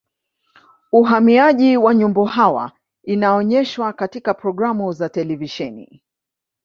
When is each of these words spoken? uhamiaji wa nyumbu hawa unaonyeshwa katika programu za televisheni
uhamiaji 0.91 1.77
wa 1.77 1.93
nyumbu 1.93 2.25
hawa 2.25 2.71
unaonyeshwa 3.07 3.93
katika 3.93 4.33
programu 4.33 4.93
za 4.93 5.09
televisheni 5.09 6.03